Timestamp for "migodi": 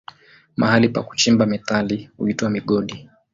2.49-3.09